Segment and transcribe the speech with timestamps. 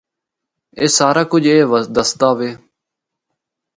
[0.79, 1.57] اے سارا کجھ اے
[1.95, 2.49] دسدا وے۔